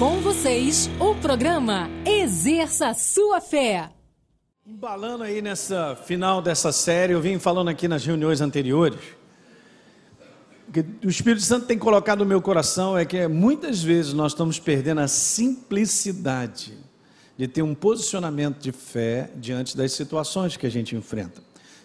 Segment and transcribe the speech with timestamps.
[0.00, 3.90] Com vocês, o programa Exerça Sua Fé.
[4.66, 8.98] Embalando aí nessa final dessa série, eu vim falando aqui nas reuniões anteriores,
[10.72, 14.58] que o Espírito Santo tem colocado no meu coração é que muitas vezes nós estamos
[14.58, 16.72] perdendo a simplicidade
[17.36, 21.42] de ter um posicionamento de fé diante das situações que a gente enfrenta.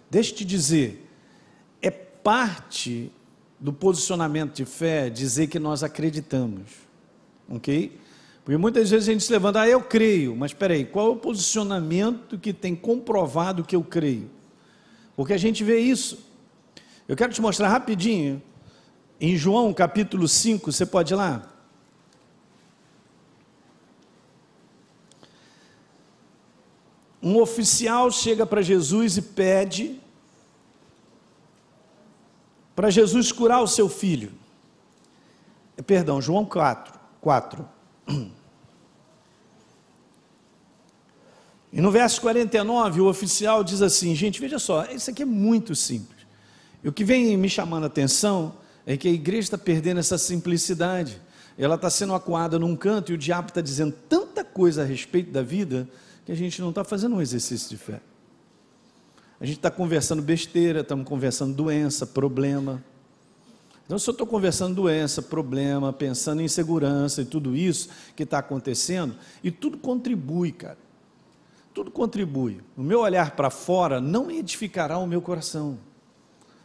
[0.10, 1.05] Deixa eu te dizer,
[1.82, 3.12] é parte
[3.60, 6.72] do posicionamento de fé dizer que nós acreditamos,
[7.50, 8.05] ok?
[8.45, 11.09] Porque muitas vezes a gente se levanta, ah, eu creio, mas espera aí, qual é
[11.09, 14.30] o posicionamento que tem comprovado que eu creio?
[15.16, 16.30] Porque a gente vê isso.
[17.08, 18.40] Eu quero te mostrar rapidinho,
[19.20, 21.52] em João capítulo 5, você pode ir lá?
[27.23, 29.99] Um oficial chega para Jesus e pede
[32.76, 34.32] para Jesus curar o seu filho.
[35.87, 37.68] Perdão, João 4, 4.
[41.76, 45.76] E no verso 49, o oficial diz assim: gente, veja só, isso aqui é muito
[45.76, 46.26] simples.
[46.81, 50.18] E o que vem me chamando a atenção é que a igreja está perdendo essa
[50.18, 51.21] simplicidade.
[51.57, 55.31] Ela está sendo acuada num canto e o diabo está dizendo tanta coisa a respeito
[55.31, 55.85] da vida
[56.26, 57.99] que a gente não está fazendo um exercício de fé.
[59.37, 62.81] A gente está conversando besteira, estamos conversando doença, problema.
[63.85, 68.40] Então, se eu estou conversando doença, problema, pensando em segurança e tudo isso que está
[68.40, 69.13] acontecendo,
[69.44, 70.84] e tudo contribui, cara.
[71.75, 72.62] Tudo contribui.
[72.78, 75.78] O meu olhar para fora não edificará o meu coração.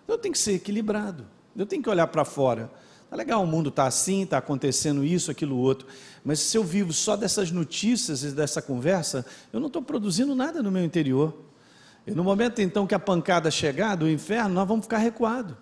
[0.06, 1.27] Eu tenho que ser equilibrado.
[1.56, 2.70] Eu tenho que olhar para fora.
[3.11, 5.88] Tá legal, o mundo está assim, está acontecendo isso, aquilo, outro.
[6.25, 10.62] Mas se eu vivo só dessas notícias e dessa conversa, eu não estou produzindo nada
[10.62, 11.36] no meu interior.
[12.06, 15.56] E no momento então que a pancada chegar do inferno, nós vamos ficar recuados.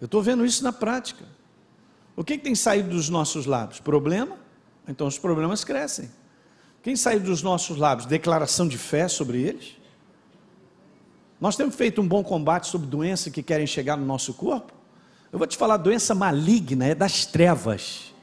[0.00, 1.26] Eu estou vendo isso na prática.
[2.16, 3.80] O que, que tem saído dos nossos lábios?
[3.80, 4.38] Problema?
[4.88, 6.08] Então os problemas crescem.
[6.82, 8.06] Quem saiu dos nossos lábios?
[8.06, 9.76] Declaração de fé sobre eles?
[11.40, 14.72] Nós temos feito um bom combate sobre doenças que querem chegar no nosso corpo?
[15.32, 18.14] Eu vou te falar, doença maligna é das trevas.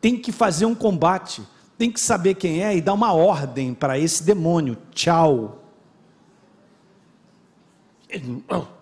[0.00, 1.42] Tem que fazer um combate,
[1.78, 4.76] tem que saber quem é e dar uma ordem para esse demônio.
[4.92, 5.62] Tchau.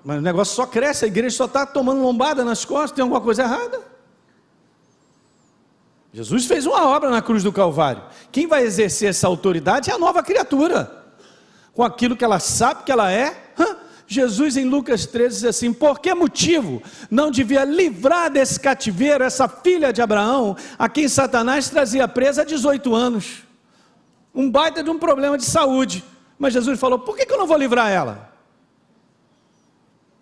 [0.04, 3.20] Mas o negócio só cresce, a igreja só está tomando lombada nas costas, tem alguma
[3.20, 3.93] coisa errada.
[6.14, 8.00] Jesus fez uma obra na cruz do Calvário.
[8.30, 11.04] Quem vai exercer essa autoridade é a nova criatura,
[11.72, 13.36] com aquilo que ela sabe que ela é.
[14.06, 16.80] Jesus em Lucas 13 diz assim: Por que motivo
[17.10, 22.44] não devia livrar desse cativeiro essa filha de Abraão, a quem Satanás trazia presa há
[22.44, 23.42] 18 anos?
[24.32, 26.04] Um baita de um problema de saúde.
[26.38, 28.32] Mas Jesus falou: Por que, que eu não vou livrar ela?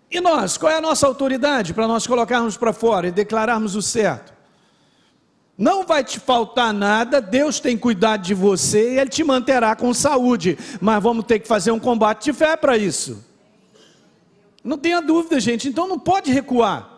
[0.09, 3.81] E nós, qual é a nossa autoridade para nós colocarmos para fora e declararmos o
[3.81, 4.32] certo?
[5.57, 9.93] Não vai te faltar nada, Deus tem cuidado de você e Ele te manterá com
[9.93, 13.23] saúde, mas vamos ter que fazer um combate de fé para isso.
[14.63, 16.89] Não tenha dúvida, gente, então não pode recuar.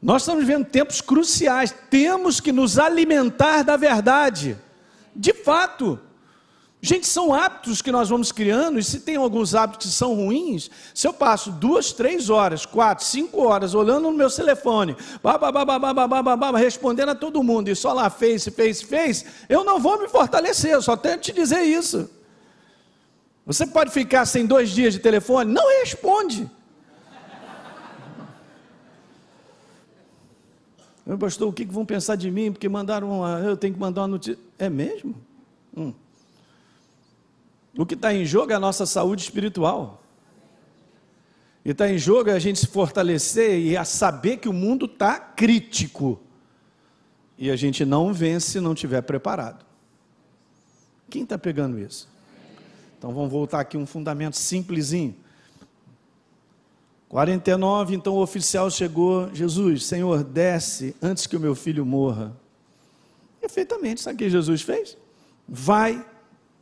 [0.00, 4.56] Nós estamos vivendo tempos cruciais, temos que nos alimentar da verdade,
[5.14, 6.00] de fato.
[6.80, 10.70] Gente, são hábitos que nós vamos criando, e se tem alguns hábitos que são ruins,
[10.94, 14.96] se eu passo duas, três horas, quatro, cinco horas olhando no meu telefone,
[16.56, 20.70] respondendo a todo mundo, e só lá fez, fez, fez, eu não vou me fortalecer,
[20.70, 22.08] eu só tenho que te dizer isso.
[23.44, 25.52] Você pode ficar sem dois dias de telefone?
[25.52, 26.48] Não responde.
[31.04, 32.52] Meu pastor, o que vão pensar de mim?
[32.52, 34.38] Porque mandaram uma, eu tenho que mandar uma notícia.
[34.58, 35.14] É mesmo?
[35.74, 35.94] Hum.
[37.78, 40.02] O que está em jogo é a nossa saúde espiritual.
[41.64, 44.86] E está em jogo é a gente se fortalecer e a saber que o mundo
[44.86, 46.18] está crítico.
[47.38, 49.64] E a gente não vence se não estiver preparado.
[51.08, 52.08] Quem está pegando isso?
[52.98, 55.14] Então vamos voltar aqui um fundamento simplesinho.
[57.08, 62.36] 49, então o oficial chegou, Jesus, Senhor, desce antes que o meu filho morra.
[63.40, 64.96] Perfeitamente, sabe o que Jesus fez?
[65.48, 66.04] Vai,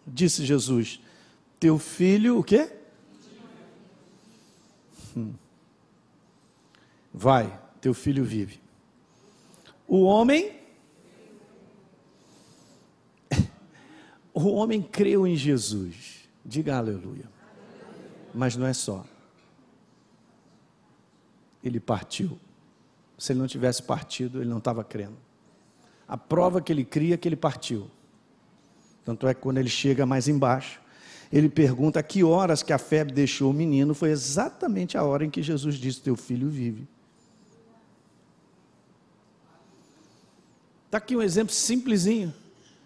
[0.06, 1.00] disse Jesus,
[1.66, 2.70] teu filho, o quê?
[5.16, 5.34] Hum.
[7.12, 8.60] Vai, teu filho vive.
[9.88, 10.60] O homem.
[14.32, 16.28] O homem creu em Jesus.
[16.44, 17.28] Diga aleluia.
[18.32, 19.04] Mas não é só.
[21.64, 22.38] Ele partiu.
[23.18, 25.16] Se ele não tivesse partido, ele não estava crendo.
[26.06, 27.90] A prova que ele cria é que ele partiu.
[29.04, 30.85] Tanto é que quando ele chega mais embaixo,
[31.32, 35.30] ele pergunta que horas que a febre deixou o menino, foi exatamente a hora em
[35.30, 36.86] que Jesus disse: Teu filho vive.
[40.86, 42.32] Está aqui um exemplo simplesinho.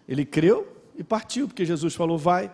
[0.08, 0.66] Ele creu
[0.96, 2.52] e partiu, porque Jesus falou, vai.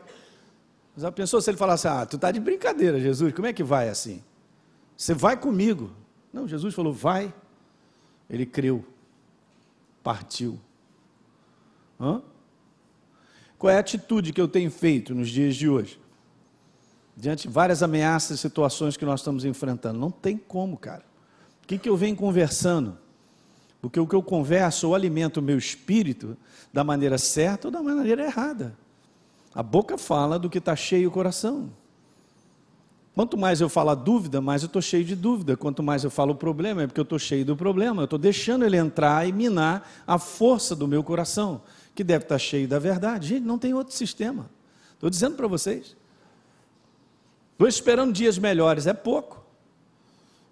[0.94, 3.64] Mas a pensou se ele falasse, ah, tu está de brincadeira, Jesus, como é que
[3.64, 4.22] vai assim?
[4.96, 5.90] Você vai comigo.
[6.32, 7.32] Não, Jesus falou, vai.
[8.28, 8.84] Ele creu,
[10.02, 10.58] partiu.
[11.98, 12.20] Hã?
[13.58, 15.98] Qual é a atitude que eu tenho feito nos dias de hoje?
[17.16, 19.98] Diante de várias ameaças e situações que nós estamos enfrentando.
[19.98, 21.04] Não tem como, cara.
[21.64, 22.98] O que, que eu venho conversando?
[23.80, 26.36] Porque o que eu converso ou alimento o meu espírito
[26.72, 28.76] da maneira certa ou da maneira errada.
[29.54, 31.70] A boca fala do que está cheio o coração.
[33.14, 35.56] Quanto mais eu falo a dúvida, mais eu estou cheio de dúvida.
[35.56, 38.02] Quanto mais eu falo o problema, é porque eu estou cheio do problema.
[38.02, 41.62] Eu estou deixando ele entrar e minar a força do meu coração
[41.96, 43.28] que deve estar cheio da verdade.
[43.28, 44.48] Gente, não tem outro sistema.
[44.94, 45.96] Estou dizendo para vocês.
[47.52, 49.42] Estou esperando dias melhores, é pouco.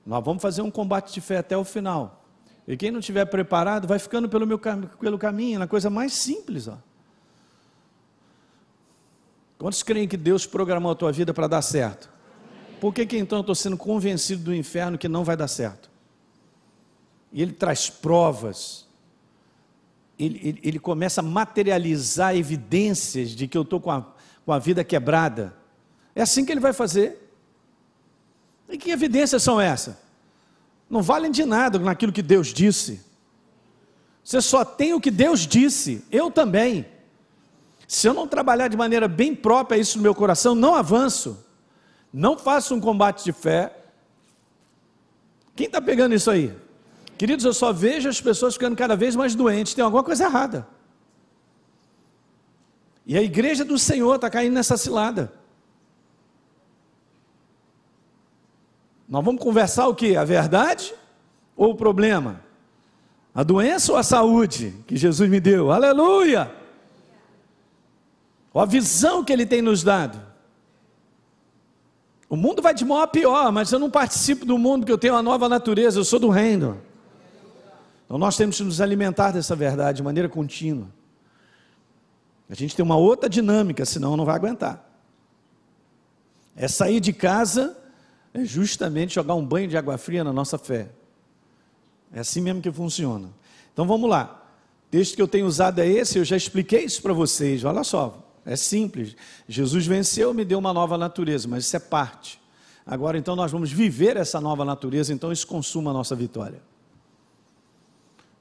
[0.06, 2.24] Nós vamos fazer um combate de fé até o final.
[2.66, 6.66] E quem não estiver preparado, vai ficando pelo, meu, pelo caminho, na coisa mais simples.
[6.66, 6.78] Ó.
[9.58, 12.10] Quantos creem que Deus programou a tua vida para dar certo?
[12.80, 15.90] Por que, que então eu estou sendo convencido do inferno que não vai dar certo?
[17.32, 18.83] E ele traz provas,
[20.18, 24.06] ele, ele, ele começa a materializar evidências de que eu estou com a,
[24.44, 25.56] com a vida quebrada.
[26.14, 27.20] É assim que ele vai fazer.
[28.68, 29.96] E que evidências são essas?
[30.88, 33.00] Não valem de nada naquilo que Deus disse.
[34.22, 36.86] Você só tem o que Deus disse, eu também.
[37.86, 41.44] Se eu não trabalhar de maneira bem própria isso no meu coração, não avanço.
[42.12, 43.76] Não faço um combate de fé.
[45.54, 46.54] Quem está pegando isso aí?
[47.16, 50.66] Queridos, eu só vejo as pessoas ficando cada vez mais doentes, tem alguma coisa errada.
[53.06, 55.32] E a igreja do Senhor está caindo nessa cilada.
[59.08, 60.16] Nós vamos conversar o que?
[60.16, 60.94] A verdade
[61.56, 62.40] ou o problema?
[63.34, 65.70] A doença ou a saúde que Jesus me deu?
[65.70, 66.52] Aleluia!
[68.52, 70.20] Ou a visão que Ele tem nos dado.
[72.28, 74.98] O mundo vai de mal a pior, mas eu não participo do mundo, porque eu
[74.98, 76.80] tenho uma nova natureza, eu sou do reino.
[78.04, 80.88] Então nós temos que nos alimentar dessa verdade de maneira contínua.
[82.48, 84.88] A gente tem uma outra dinâmica, senão não vai aguentar.
[86.54, 87.76] É sair de casa,
[88.32, 90.90] é justamente jogar um banho de água fria na nossa fé.
[92.12, 93.30] É assim mesmo que funciona.
[93.72, 94.42] Então vamos lá.
[94.86, 97.64] O texto que eu tenho usado é esse, eu já expliquei isso para vocês.
[97.64, 99.16] Olha só, é simples.
[99.48, 102.40] Jesus venceu, me deu uma nova natureza, mas isso é parte.
[102.86, 106.60] Agora então nós vamos viver essa nova natureza, então isso consuma a nossa vitória.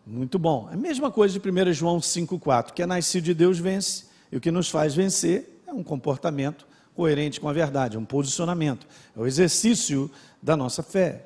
[0.05, 0.67] Muito bom.
[0.69, 4.37] É a mesma coisa de 1 João 5,4, que é nascido de Deus vence, e
[4.37, 8.85] o que nos faz vencer é um comportamento coerente com a verdade, é um posicionamento,
[9.15, 10.11] é o exercício
[10.41, 11.25] da nossa fé.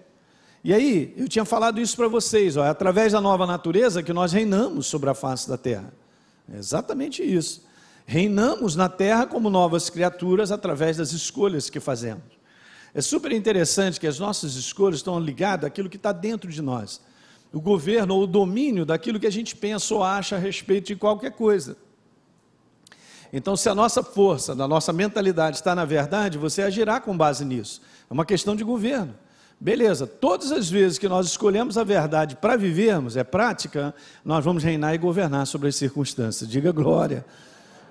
[0.64, 4.14] E aí, eu tinha falado isso para vocês, ó, é através da nova natureza que
[4.14, 5.92] nós reinamos sobre a face da terra.
[6.52, 7.66] É exatamente isso.
[8.06, 12.24] Reinamos na terra como novas criaturas através das escolhas que fazemos.
[12.94, 17.02] É super interessante que as nossas escolhas estão ligadas àquilo que está dentro de nós
[17.54, 20.96] o governo ou o domínio daquilo que a gente pensa ou acha a respeito de
[20.96, 21.78] qualquer coisa.
[23.32, 27.44] Então, se a nossa força, a nossa mentalidade está na verdade, você agirá com base
[27.44, 27.82] nisso.
[28.10, 29.14] É uma questão de governo.
[29.60, 34.64] Beleza, todas as vezes que nós escolhemos a verdade para vivermos, é prática, nós vamos
[34.64, 36.50] reinar e governar sobre as circunstâncias.
[36.50, 37.26] Diga glória.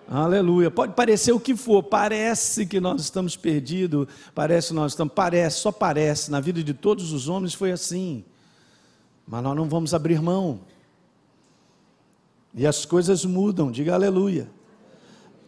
[0.09, 0.71] Aleluia.
[0.71, 5.59] Pode parecer o que for, parece que nós estamos perdidos, parece que nós estamos, parece,
[5.59, 6.31] só parece.
[6.31, 8.25] Na vida de todos os homens foi assim.
[9.27, 10.61] Mas nós não vamos abrir mão.
[12.55, 14.49] E as coisas mudam, diga aleluia.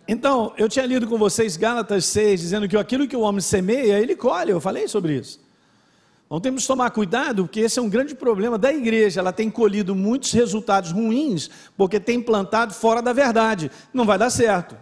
[0.06, 3.98] Então, eu tinha lido com vocês Gálatas 6, dizendo que aquilo que o homem semeia,
[3.98, 4.50] ele colhe.
[4.50, 5.40] Eu falei sobre isso.
[6.28, 9.20] Então temos que tomar cuidado, porque esse é um grande problema da igreja.
[9.20, 13.70] Ela tem colhido muitos resultados ruins, porque tem plantado fora da verdade.
[13.94, 14.76] Não vai dar certo.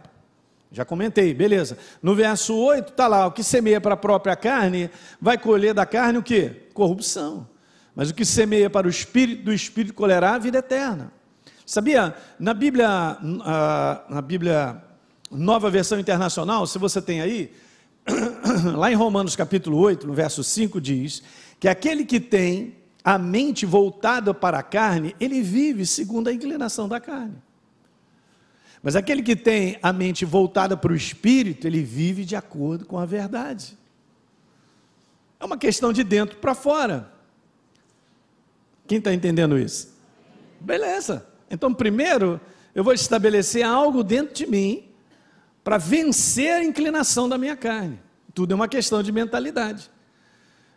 [0.72, 1.78] Já comentei, beleza.
[2.02, 5.86] No verso 8 está lá: o que semeia para a própria carne, vai colher da
[5.86, 6.50] carne o que?
[6.74, 7.46] Corrupção.
[7.96, 11.10] Mas o que semeia para o espírito, do espírito colherá a vida eterna.
[11.64, 12.14] Sabia?
[12.38, 13.16] Na Bíblia,
[14.10, 14.82] na Bíblia
[15.30, 17.50] Nova Versão Internacional, se você tem aí,
[18.76, 21.22] lá em Romanos capítulo 8, no verso 5 diz
[21.58, 26.86] que aquele que tem a mente voltada para a carne, ele vive segundo a inclinação
[26.86, 27.36] da carne.
[28.82, 32.98] Mas aquele que tem a mente voltada para o espírito, ele vive de acordo com
[32.98, 33.76] a verdade.
[35.40, 37.15] É uma questão de dentro para fora.
[38.86, 39.94] Quem está entendendo isso?
[40.60, 41.26] Beleza.
[41.50, 42.40] Então, primeiro,
[42.74, 44.88] eu vou estabelecer algo dentro de mim
[45.64, 48.00] para vencer a inclinação da minha carne.
[48.34, 49.90] Tudo é uma questão de mentalidade.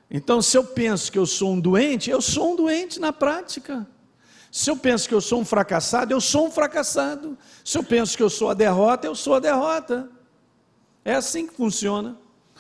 [0.10, 3.88] Então, se eu penso que eu sou um doente, eu sou um doente na prática.
[4.52, 7.38] Se eu penso que eu sou um fracassado, eu sou um fracassado.
[7.64, 10.10] Se eu penso que eu sou a derrota, eu sou a derrota.
[11.06, 12.18] É assim que funciona.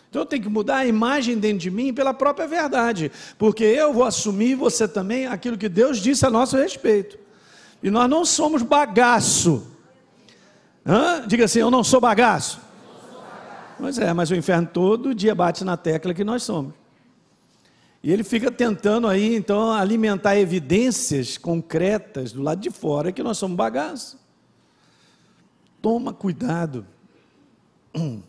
[0.10, 3.94] Então eu tenho que mudar a imagem dentro de mim pela própria verdade, porque eu
[3.94, 7.20] vou assumir, você também, aquilo que Deus disse a nosso respeito.
[7.82, 9.68] E nós não somos bagaço.
[10.86, 11.26] Hã?
[11.28, 12.60] Diga assim: eu não sou bagaço.
[13.80, 16.74] Mas é, mas o inferno todo dia bate na tecla que nós somos.
[18.02, 23.38] E ele fica tentando aí, então, alimentar evidências concretas do lado de fora que nós
[23.38, 24.20] somos bagaço.
[25.82, 26.86] Toma cuidado.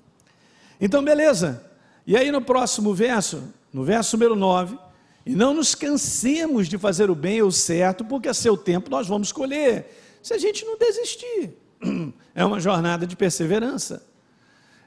[0.83, 1.70] Então, beleza.
[2.11, 4.77] E aí no próximo verso, no verso número 9,
[5.25, 8.91] e não nos cansemos de fazer o bem e o certo, porque a seu tempo
[8.91, 11.53] nós vamos colher, se a gente não desistir.
[12.35, 14.03] É uma jornada de perseverança.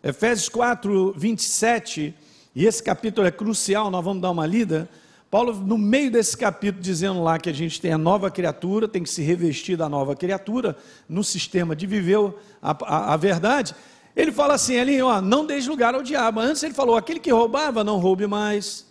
[0.04, 2.14] Efésios 4, 27,
[2.54, 4.90] e esse capítulo é crucial, nós vamos dar uma lida.
[5.32, 9.02] Paulo, no meio desse capítulo, dizendo lá que a gente tem a nova criatura, tem
[9.02, 10.76] que se revestir da nova criatura,
[11.08, 12.20] no sistema de viver
[12.62, 13.74] a, a, a verdade.
[14.16, 16.40] Ele fala assim ali, ó, não deixe lugar ao diabo.
[16.40, 18.86] Antes ele falou, aquele que roubava, não roube mais.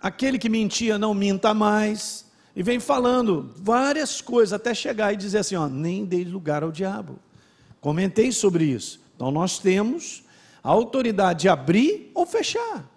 [0.00, 2.24] Aquele que mentia, não minta mais.
[2.54, 6.70] E vem falando várias coisas até chegar e dizer assim, ó, nem dê lugar ao
[6.70, 7.18] diabo.
[7.80, 9.00] Comentei sobre isso.
[9.16, 10.22] Então nós temos
[10.62, 12.88] a autoridade de abrir ou fechar.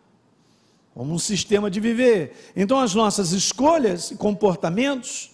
[0.93, 2.51] Como um sistema de viver.
[2.55, 5.31] Então as nossas escolhas e comportamentos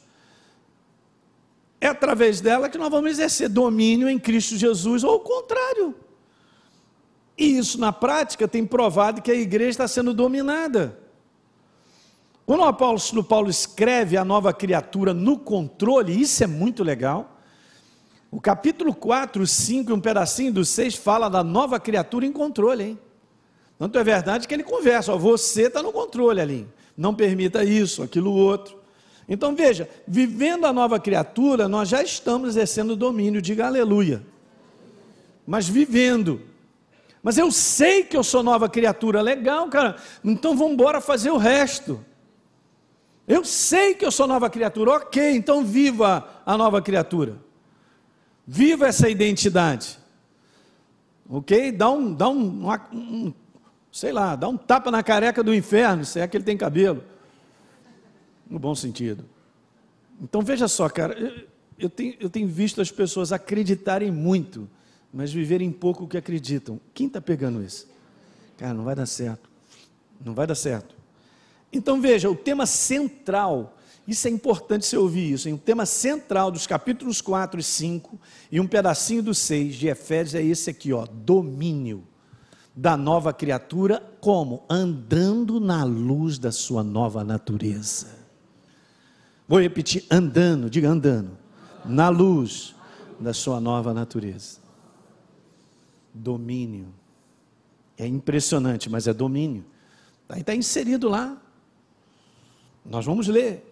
[1.79, 5.93] é através dela que nós vamos exercer domínio em Cristo Jesus, ou o contrário.
[7.37, 10.99] E isso, na prática, tem provado que a igreja está sendo dominada.
[12.45, 17.39] Quando o apóstolo Paulo escreve a nova criatura no controle, isso é muito legal.
[18.29, 22.83] O capítulo 4, 5 e um pedacinho do 6 fala da nova criatura em controle,
[22.83, 22.99] hein?
[23.77, 26.67] Tanto é verdade que ele conversa, ó, você está no controle ali.
[26.97, 28.77] Não permita isso, aquilo outro.
[29.27, 34.23] Então veja, vivendo a nova criatura, nós já estamos exercendo o domínio, diga aleluia.
[35.45, 36.41] Mas vivendo,
[37.23, 39.21] mas eu sei que eu sou nova criatura.
[39.21, 39.95] Legal, cara.
[40.21, 42.03] Então vamos embora fazer o resto.
[43.25, 44.91] Eu sei que eu sou nova criatura.
[44.91, 47.37] Ok, então viva a nova criatura.
[48.45, 49.97] Viva essa identidade.
[51.29, 51.71] Ok?
[51.71, 53.33] Dá um, dá um, um
[53.89, 57.05] sei lá, dá um tapa na careca do inferno, se é que ele tem cabelo.
[58.49, 59.23] No bom sentido.
[60.21, 61.47] Então veja só, cara, eu,
[61.79, 64.69] eu, tenho, eu tenho visto as pessoas acreditarem muito
[65.13, 66.81] mas viverem pouco o que acreditam.
[66.93, 67.87] Quem está pegando isso?
[68.57, 69.47] Cara, não vai dar certo.
[70.25, 70.95] Não vai dar certo.
[71.71, 73.77] Então veja, o tema central,
[74.07, 75.53] isso é importante você ouvir isso, hein?
[75.53, 78.19] o tema central dos capítulos 4 e 5
[78.51, 82.03] e um pedacinho do 6 de Efésios é esse aqui, ó, domínio
[82.75, 84.63] da nova criatura, como?
[84.67, 88.07] Andando na luz da sua nova natureza.
[89.47, 91.37] Vou repetir, andando, diga andando,
[91.85, 92.75] na luz
[93.19, 94.62] da sua nova natureza
[96.13, 96.87] domínio.
[97.97, 99.65] É impressionante, mas é domínio.
[100.29, 101.41] Aí está inserido lá.
[102.85, 103.69] Nós vamos ler.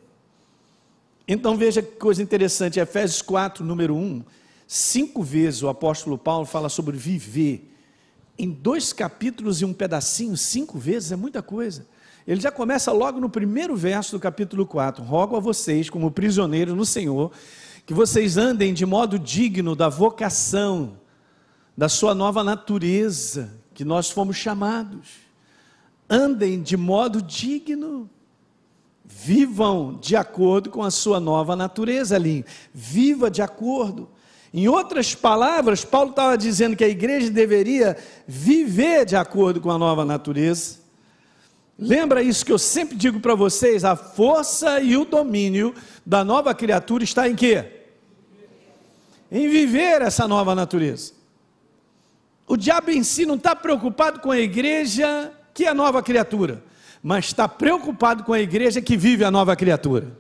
[1.28, 4.24] Então veja que coisa interessante, Efésios 4, número 1.
[4.68, 7.70] Cinco vezes o apóstolo Paulo fala sobre viver.
[8.38, 11.86] Em dois capítulos e um pedacinho, cinco vezes, é muita coisa.
[12.26, 15.04] Ele já começa logo no primeiro verso do capítulo 4.
[15.04, 17.32] Rogo a vocês, como prisioneiros no Senhor,
[17.86, 21.01] que vocês andem de modo digno da vocação
[21.76, 25.08] da sua nova natureza, que nós fomos chamados.
[26.10, 28.10] Andem de modo digno,
[29.06, 32.46] vivam de acordo com a sua nova natureza, ali.
[32.74, 34.10] Viva de acordo.
[34.54, 37.98] Em outras palavras, Paulo estava dizendo que a igreja deveria
[38.28, 40.82] viver de acordo com a nova natureza.
[41.80, 45.74] Lembra isso que eu sempre digo para vocês: a força e o domínio
[46.06, 47.66] da nova criatura está em quê?
[49.32, 51.21] Em viver essa nova natureza.
[52.52, 56.62] O diabo em si não está preocupado com a igreja que é a nova criatura,
[57.02, 60.18] mas está preocupado com a igreja que vive a nova criatura.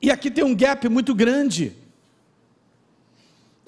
[0.00, 1.76] E aqui tem um gap muito grande.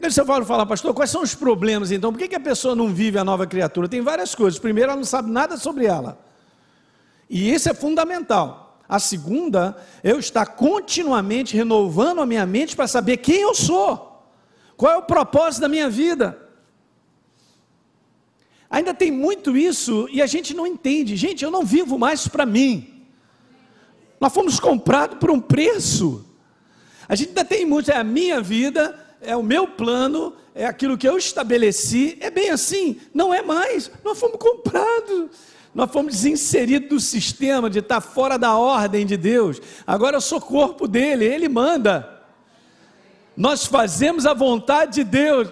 [0.02, 2.11] Você vai falar, pastor, quais são os problemas então?
[2.11, 3.87] Por que, que a pessoa não vive a nova criatura?
[3.87, 4.59] Tem várias coisas.
[4.59, 6.19] Primeiro, ela não sabe nada sobre ela.
[7.28, 8.81] E isso é fundamental.
[8.88, 14.13] A segunda, eu estar continuamente renovando a minha mente para saber quem eu sou.
[14.76, 16.38] Qual é o propósito da minha vida?
[18.69, 21.14] Ainda tem muito isso e a gente não entende.
[21.14, 23.04] Gente, eu não vivo mais para mim.
[24.21, 26.25] Nós fomos comprados por um preço.
[27.09, 30.99] A gente ainda tem muito, é a minha vida, é o meu plano, é aquilo
[30.99, 32.16] que eu estabeleci.
[32.21, 33.90] É bem assim, não é mais.
[34.02, 35.31] Nós fomos comprados.
[35.75, 39.61] Nós fomos inseridos do sistema de estar fora da ordem de Deus.
[39.87, 42.13] Agora eu sou corpo dele, ele manda.
[43.37, 45.49] Nós fazemos a vontade de Deus.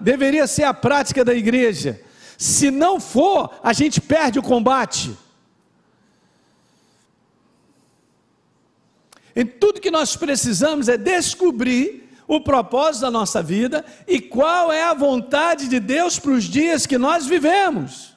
[0.00, 2.00] Deveria ser a prática da igreja.
[2.36, 5.16] Se não for, a gente perde o combate.
[9.36, 14.84] E tudo que nós precisamos é descobrir o propósito da nossa vida e qual é
[14.84, 18.14] a vontade de Deus para os dias que nós vivemos.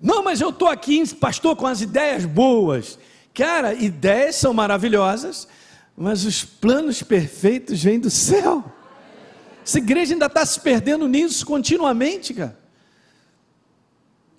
[0.00, 2.98] Não, mas eu estou aqui, pastor, com as ideias boas.
[3.32, 5.46] Cara, ideias são maravilhosas,
[6.00, 8.64] mas os planos perfeitos vêm do céu.
[9.62, 12.58] Essa igreja ainda está se perdendo nisso continuamente, cara.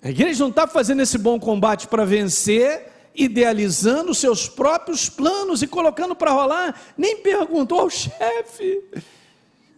[0.02, 5.68] A igreja não está fazendo esse bom combate para vencer, idealizando seus próprios planos e
[5.68, 8.82] colocando para rolar, nem perguntou ao chefe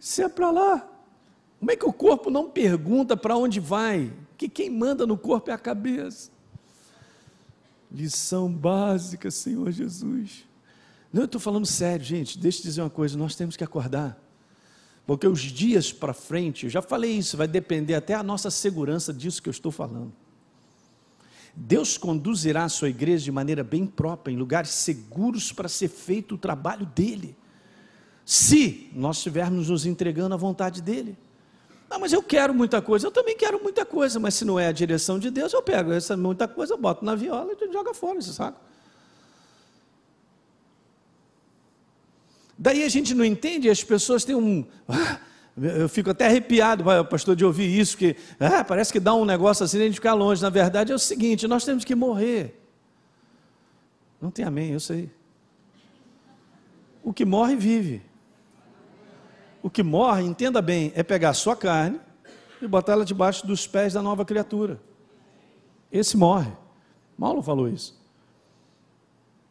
[0.00, 0.88] se é para lá.
[1.58, 4.10] Como é que o corpo não pergunta para onde vai?
[4.38, 6.30] Que quem manda no corpo é a cabeça.
[7.92, 10.53] Lição básica, Senhor Jesus.
[11.14, 12.36] Não, eu estou falando sério, gente.
[12.36, 14.20] Deixa eu dizer uma coisa: nós temos que acordar.
[15.06, 19.12] Porque os dias para frente, eu já falei isso, vai depender até a nossa segurança
[19.12, 20.12] disso que eu estou falando.
[21.54, 26.34] Deus conduzirá a sua igreja de maneira bem própria, em lugares seguros para ser feito
[26.34, 27.36] o trabalho dele.
[28.24, 31.16] Se nós estivermos nos entregando à vontade dele.
[31.88, 34.66] Ah, mas eu quero muita coisa, eu também quero muita coisa, mas se não é
[34.66, 38.18] a direção de Deus, eu pego essa muita coisa, boto na viola e joga fora
[38.18, 38.73] esse saco.
[42.56, 44.64] Daí a gente não entende, as pessoas têm um.
[44.88, 45.18] Ah,
[45.56, 49.64] eu fico até arrepiado, pastor, de ouvir isso, que ah, parece que dá um negócio
[49.64, 50.42] assim, a gente ficar longe.
[50.42, 52.60] Na verdade é o seguinte: nós temos que morrer.
[54.20, 55.10] Não tem amém, eu sei.
[57.02, 58.02] O que morre, vive.
[59.62, 62.00] O que morre, entenda bem, é pegar a sua carne
[62.60, 64.80] e botar ela debaixo dos pés da nova criatura.
[65.90, 66.52] Esse morre.
[67.18, 67.98] Paulo falou isso.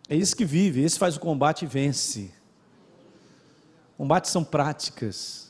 [0.10, 2.32] É esse que vive, esse faz o combate e vence.
[3.98, 5.44] Combate são práticas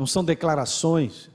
[0.00, 1.28] não são declarações.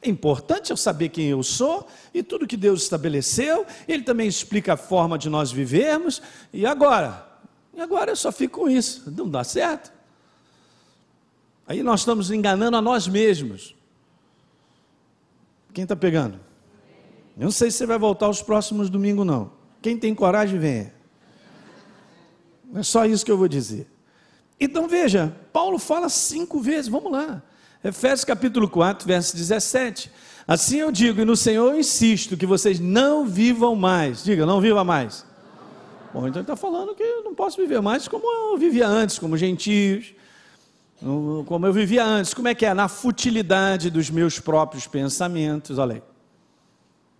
[0.00, 3.66] É importante eu saber quem eu sou e tudo que Deus estabeleceu.
[3.88, 6.22] Ele também explica a forma de nós vivermos.
[6.52, 7.26] E agora?
[7.74, 9.10] E agora eu só fico com isso.
[9.10, 9.92] Não dá certo.
[11.66, 13.74] Aí nós estamos enganando a nós mesmos.
[15.74, 16.38] Quem está pegando?
[17.36, 19.50] Eu não sei se você vai voltar os próximos domingos, não.
[19.80, 20.94] Quem tem coragem, venha.
[22.76, 23.88] É só isso que eu vou dizer.
[24.64, 27.42] Então veja, Paulo fala cinco vezes, vamos lá.
[27.82, 30.08] Efésios capítulo 4, verso 17.
[30.46, 34.22] Assim eu digo, e no Senhor eu insisto, que vocês não vivam mais.
[34.22, 35.26] Diga, não viva mais.
[36.14, 39.18] Bom, então ele está falando que eu não posso viver mais como eu vivia antes,
[39.18, 40.14] como gentios,
[41.46, 42.32] como eu vivia antes.
[42.32, 42.72] Como é que é?
[42.72, 45.76] Na futilidade dos meus próprios pensamentos.
[45.76, 46.02] Olha aí.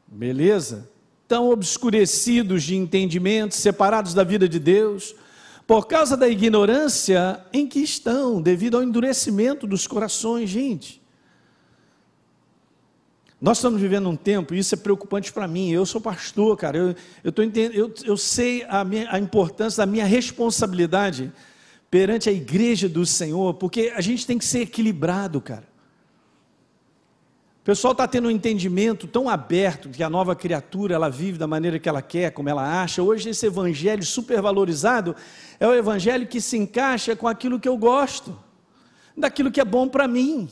[0.07, 0.88] Beleza?
[1.26, 5.14] Tão obscurecidos de entendimento, separados da vida de Deus,
[5.72, 11.00] por causa da ignorância em que estão, devido ao endurecimento dos corações, gente.
[13.40, 15.70] Nós estamos vivendo um tempo, e isso é preocupante para mim.
[15.70, 16.76] Eu sou pastor, cara.
[16.76, 21.32] Eu, eu, tô entendendo, eu, eu sei a, minha, a importância da minha responsabilidade
[21.90, 25.66] perante a igreja do Senhor, porque a gente tem que ser equilibrado, cara.
[27.62, 31.46] O pessoal está tendo um entendimento tão aberto que a nova criatura ela vive da
[31.46, 33.05] maneira que ela quer, como ela acha.
[33.05, 35.14] Hoje esse evangelho supervalorizado
[35.61, 38.37] é o evangelho que se encaixa com aquilo que eu gosto,
[39.16, 40.51] daquilo que é bom para mim.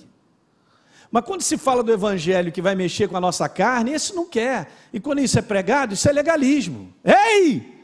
[1.11, 4.29] Mas quando se fala do evangelho que vai mexer com a nossa carne, esse não
[4.29, 4.70] quer.
[4.92, 6.94] E quando isso é pregado, isso é legalismo.
[7.05, 7.77] Ei!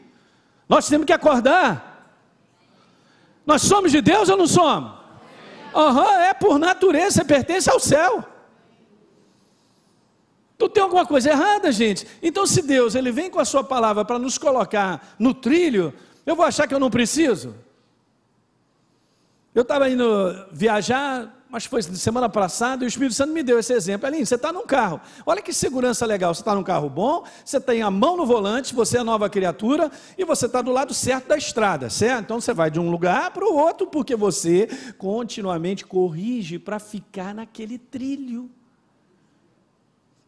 [0.69, 2.15] Nós temos que acordar.
[3.45, 4.93] Nós somos de Deus ou não somos?
[5.75, 8.36] Uhum, é por natureza, pertence ao céu.
[10.57, 12.07] Então tem alguma coisa errada, gente.
[12.21, 15.93] Então, se Deus ele vem com a sua palavra para nos colocar no trilho,
[16.25, 17.55] eu vou achar que eu não preciso?
[19.53, 20.03] Eu estava indo
[20.51, 24.07] viajar, mas foi semana passada, e o Espírito Santo me deu esse exemplo.
[24.07, 24.99] Aline, você está num carro.
[25.27, 26.33] Olha que segurança legal.
[26.33, 29.91] Você está num carro bom, você tem a mão no volante, você é nova criatura,
[30.17, 32.23] e você está do lado certo da estrada, certo?
[32.25, 34.67] Então você vai de um lugar para o outro, porque você
[34.97, 38.49] continuamente corrige para ficar naquele trilho.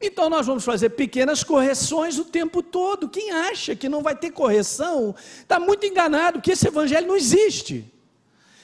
[0.02, 3.10] Então nós vamos fazer pequenas correções o tempo todo.
[3.10, 7.86] Quem acha que não vai ter correção está muito enganado, que esse evangelho não existe.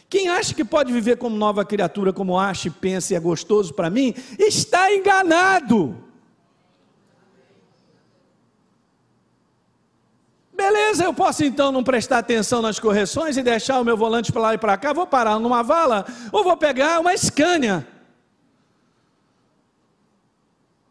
[0.09, 3.73] Quem acha que pode viver como nova criatura, como acha e pensa e é gostoso
[3.73, 5.97] para mim, está enganado.
[10.53, 14.41] Beleza, eu posso então não prestar atenção nas correções e deixar o meu volante para
[14.41, 17.85] lá e para cá, vou parar numa vala ou vou pegar uma Scania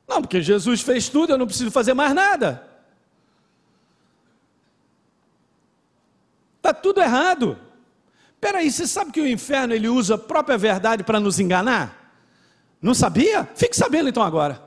[0.07, 2.67] Não, porque Jesus fez tudo, eu não preciso fazer mais nada.
[6.57, 7.59] Está tudo errado.
[8.41, 12.05] Peraí, você sabe que o inferno ele usa a própria verdade para nos enganar?
[12.81, 13.49] Não sabia?
[13.55, 14.63] Fique sabendo então agora.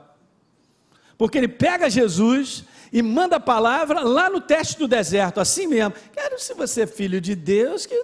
[1.16, 5.94] Porque ele pega Jesus e manda a palavra lá no teste do deserto, assim mesmo.
[6.12, 7.94] Quero se você é filho de Deus, que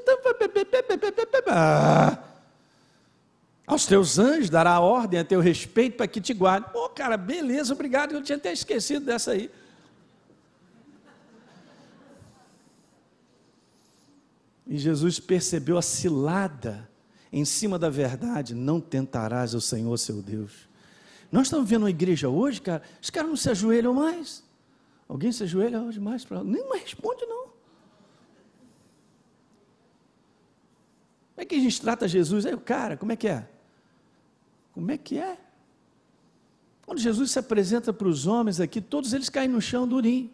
[3.67, 6.71] aos teus anjos dará ordem a teu respeito para que te guarde.
[6.71, 8.13] Pô, cara, beleza, obrigado.
[8.13, 9.51] Eu tinha até esquecido dessa aí.
[14.67, 16.89] E Jesus percebeu a cilada
[17.33, 20.69] em cima da verdade: não tentarás o Senhor seu Deus.
[21.33, 24.45] Nós estamos vendo uma igreja hoje, cara, os caras não se ajoelham mais.
[25.09, 26.45] Alguém se ajoelha hoje mais para.
[26.45, 27.45] Nem mais responde, não.
[31.35, 32.47] Como é que a gente trata Jesus?
[32.47, 33.49] Aí o cara, como é que é?
[34.75, 35.39] Como é que é?
[36.85, 40.31] Quando Jesus se apresenta para os homens aqui, todos eles caem no chão durinho.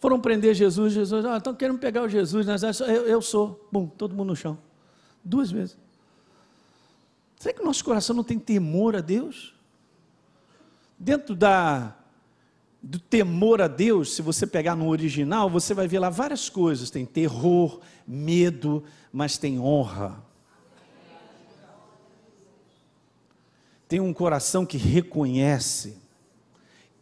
[0.00, 2.46] Foram prender Jesus, Jesus, ah, estão querendo pegar o Jesus,
[2.80, 3.68] eu, eu sou.
[3.70, 4.58] Bum, todo mundo no chão.
[5.22, 5.76] Duas vezes.
[7.38, 9.54] Será que o nosso coração não tem temor a Deus?
[10.98, 11.94] Dentro da,
[12.82, 16.90] do temor a Deus, se você pegar no original, você vai ver lá várias coisas.
[16.90, 20.29] Tem terror, medo, mas tem honra.
[23.90, 25.98] Tem um coração que reconhece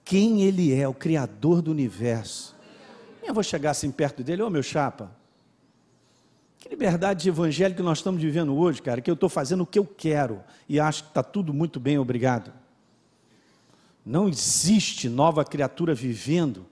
[0.04, 2.58] quem Ele é, o Criador do universo
[3.28, 5.10] eu vou chegar assim perto dele, ô oh, meu chapa,
[6.58, 9.66] que liberdade de evangelho que nós estamos vivendo hoje, cara, que eu estou fazendo o
[9.66, 12.52] que eu quero e acho que está tudo muito bem, obrigado.
[14.04, 16.66] Não existe nova criatura vivendo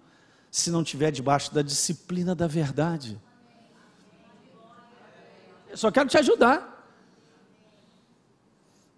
[0.51, 3.21] se não tiver debaixo da disciplina da verdade.
[5.69, 6.76] Eu só quero te ajudar.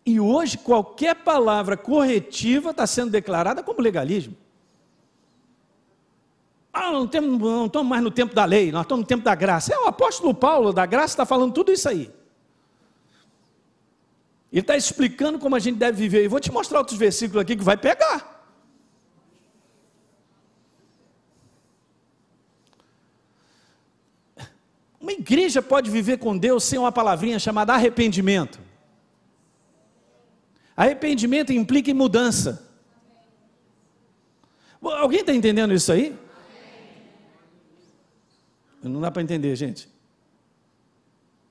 [0.08, 4.34] E hoje qualquer palavra corretiva está sendo declarada como legalismo.
[6.72, 9.34] Ah, não, temos, não estamos mais no tempo da lei, nós estamos no tempo da
[9.34, 9.74] graça.
[9.74, 12.10] É o apóstolo Paulo da graça está falando tudo isso aí.
[14.50, 16.24] Ele está explicando como a gente deve viver.
[16.24, 18.46] E vou te mostrar outros versículos aqui que vai pegar.
[24.98, 28.67] Uma igreja pode viver com Deus sem uma palavrinha chamada arrependimento.
[30.78, 32.64] Arrependimento implica em mudança.
[34.80, 36.16] Alguém está entendendo isso aí?
[38.80, 39.88] Não dá para entender, gente.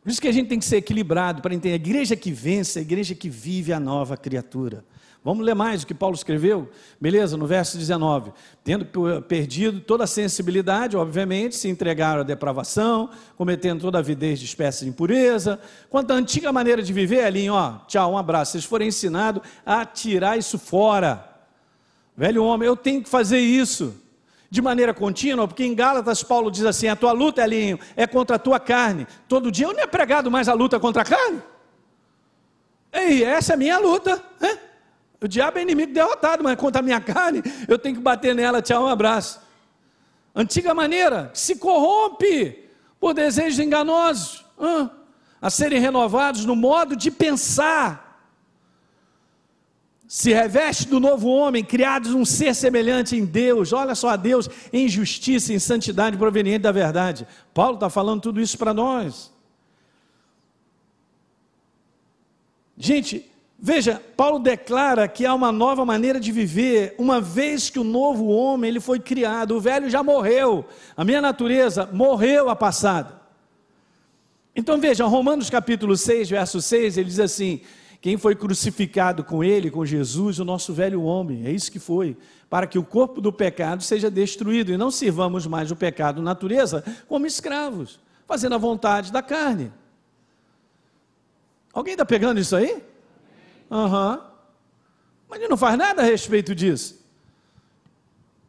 [0.02, 1.74] Por isso que a gente tem que ser equilibrado para entender.
[1.74, 4.86] A igreja que vence, a igreja que vive a nova criatura.
[5.24, 6.70] Vamos ler mais o que Paulo escreveu?
[7.02, 8.32] Beleza, no verso 19.
[8.64, 8.86] Tendo
[9.24, 14.86] perdido toda a sensibilidade, obviamente, se entregaram à depravação, cometendo toda a avidez de espécie
[14.86, 15.60] de impureza.
[15.90, 18.54] Quanto à antiga maneira de viver, ali, ó, tchau, um abraço.
[18.54, 21.28] Vocês forem ensinados a tirar isso fora.
[22.16, 23.94] Velho homem, eu tenho que fazer isso
[24.50, 28.38] de maneira contínua, porque em Gálatas Paulo diz assim: a tua luta, Elinho, é contra
[28.38, 29.06] a tua carne.
[29.28, 31.42] Todo dia eu não é pregado mais a luta contra a carne.
[32.92, 34.24] Ei, essa é a minha luta.
[34.40, 34.58] Né?
[35.22, 38.62] O diabo é inimigo derrotado, mas contra a minha carne, eu tenho que bater nela,
[38.62, 39.42] tchau, um abraço.
[40.36, 44.46] Antiga maneira, se corrompe por desejos enganosos,
[45.42, 48.08] a serem renovados no modo de pensar
[50.08, 54.50] se reveste do novo homem, criados um ser semelhante em Deus, olha só a Deus
[54.72, 57.28] em justiça, em santidade proveniente da verdade.
[57.54, 59.34] Paulo está falando tudo isso para nós.
[62.78, 67.84] Gente, veja, Paulo declara que há uma nova maneira de viver, uma vez que o
[67.84, 70.66] novo homem ele foi criado, o velho já morreu,
[70.96, 73.20] a minha natureza morreu a passada.
[74.56, 77.62] Então veja, Romanos capítulo 6, verso 6, ele diz assim:
[78.02, 82.16] quem foi crucificado com ele, com Jesus, o nosso velho homem, é isso que foi,
[82.50, 86.84] para que o corpo do pecado seja destruído e não sirvamos mais o pecado natureza
[87.08, 89.72] como escravos, fazendo a vontade da carne.
[91.74, 92.82] Alguém está pegando isso aí?
[93.70, 94.14] Aham.
[94.14, 94.28] Uhum.
[95.30, 97.06] Mas ele não faz nada a respeito disso.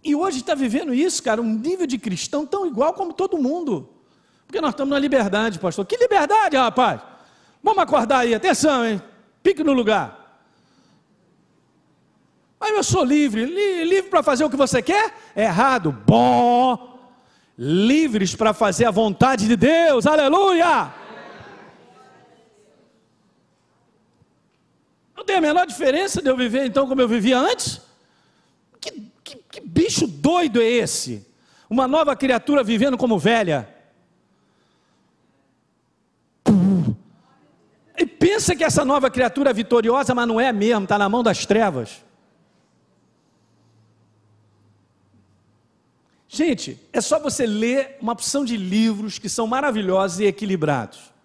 [0.03, 3.89] E hoje está vivendo isso, cara, um nível de cristão tão igual como todo mundo.
[4.47, 5.85] Porque nós estamos na liberdade, pastor.
[5.85, 7.01] Que liberdade, rapaz?
[7.63, 9.03] Vamos acordar aí, atenção, hein?
[9.43, 10.19] Fique no lugar.
[12.61, 15.15] Mas eu sou livre, livre para fazer o que você quer?
[15.37, 15.93] Errado.
[15.93, 16.99] Bom.
[17.57, 20.07] Livres para fazer a vontade de Deus.
[20.07, 20.93] Aleluia.
[25.19, 27.81] Não tem a menor diferença de eu viver então como eu vivia antes?
[28.81, 31.27] Que, que, que bicho doido é esse?
[31.69, 33.69] Uma nova criatura vivendo como velha.
[37.97, 41.25] E pensa que essa nova criatura é vitoriosa, mas não é mesmo, está na mão
[41.25, 42.05] das trevas.
[46.29, 51.18] Gente, é só você ler uma opção de livros que são maravilhosos e equilibrados.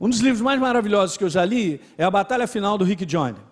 [0.00, 3.10] Um dos livros mais maravilhosos que eu já li é A Batalha Final do Rick
[3.10, 3.48] Joyner.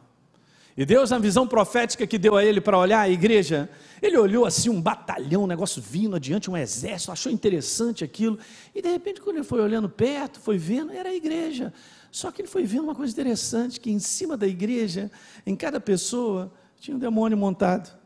[0.76, 3.68] E Deus, na visão profética que deu a ele para olhar a igreja,
[4.02, 8.38] ele olhou assim um batalhão, um negócio vindo adiante, um exército, achou interessante aquilo.
[8.74, 11.72] E de repente, quando ele foi olhando perto, foi vendo, era a igreja.
[12.12, 15.10] Só que ele foi vendo uma coisa interessante: que em cima da igreja,
[15.46, 17.98] em cada pessoa, tinha um demônio montado.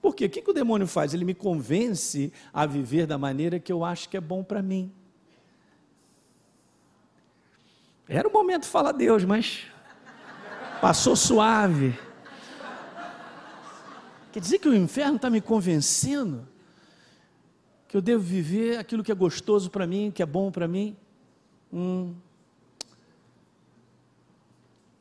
[0.00, 0.24] Por quê?
[0.24, 1.12] O que, que o demônio faz?
[1.12, 4.90] Ele me convence a viver da maneira que eu acho que é bom para mim.
[8.12, 9.66] Era o momento de falar Deus, mas
[10.80, 11.96] passou suave.
[14.32, 16.44] Quer dizer que o inferno está me convencendo
[17.86, 20.96] que eu devo viver aquilo que é gostoso para mim, que é bom para mim.
[21.72, 22.16] Hum.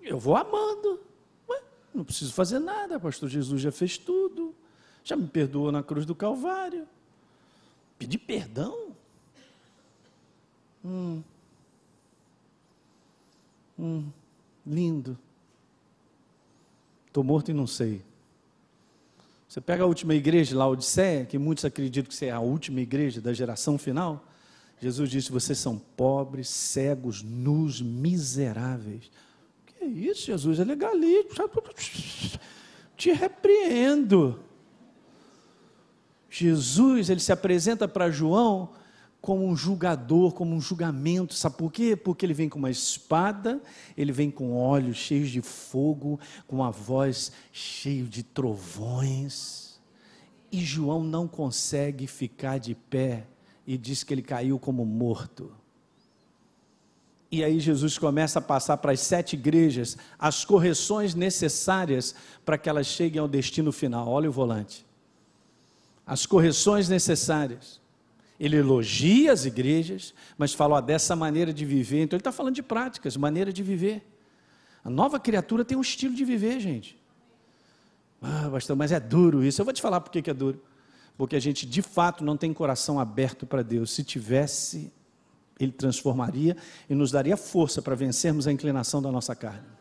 [0.03, 1.01] Eu vou amando.
[1.49, 4.53] Ué, não preciso fazer nada, pastor Jesus já fez tudo.
[5.03, 6.87] Já me perdoou na cruz do Calvário.
[7.97, 8.91] Pedir perdão?
[10.85, 11.23] Hum.
[13.79, 14.03] Hum.
[14.67, 15.17] Lindo.
[17.07, 18.01] Estou morto e não sei.
[19.47, 23.19] Você pega a última igreja, lá, Odisseia, que muitos acreditam que é a última igreja
[23.19, 24.23] da geração final.
[24.79, 29.09] Jesus disse: Vocês são pobres, cegos, nus, miseráveis.
[29.65, 30.59] Que isso, Jesus?
[30.59, 31.49] É legalista.
[32.95, 34.39] Te repreendo.
[36.29, 38.69] Jesus, ele se apresenta para João
[39.21, 41.33] como um julgador, como um julgamento.
[41.33, 41.95] Sabe por quê?
[41.95, 43.61] Porque ele vem com uma espada,
[43.97, 49.79] ele vem com olhos cheios de fogo, com uma voz cheia de trovões.
[50.51, 53.27] E João não consegue ficar de pé
[53.67, 55.51] e diz que ele caiu como morto.
[57.31, 62.67] E aí Jesus começa a passar para as sete igrejas as correções necessárias para que
[62.67, 64.07] elas cheguem ao destino final.
[64.07, 64.89] Olha o volante
[66.09, 67.78] as correções necessárias.
[68.39, 72.03] Ele elogia as igrejas, mas fala dessa maneira de viver.
[72.03, 74.01] Então ele está falando de práticas, maneira de viver.
[74.83, 76.97] A nova criatura tem um estilo de viver, gente.
[78.21, 79.59] Ah, pastor, mas é duro isso.
[79.59, 80.61] Eu vou te falar por que é duro.
[81.17, 83.91] Porque a gente de fato não tem coração aberto para Deus.
[83.91, 84.89] Se tivesse,
[85.59, 86.55] Ele transformaria
[86.89, 89.78] e nos daria força para vencermos a inclinação da nossa carne.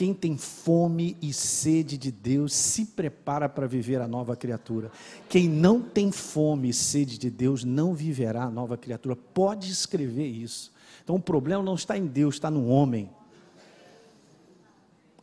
[0.00, 4.90] Quem tem fome e sede de Deus se prepara para viver a nova criatura.
[5.28, 9.14] Quem não tem fome e sede de Deus não viverá a nova criatura.
[9.14, 10.72] Pode escrever isso.
[11.04, 13.10] Então o problema não está em Deus, está no homem.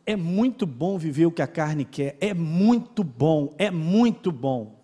[0.06, 4.76] É muito bom viver o que a carne quer, é muito bom, é muito bom.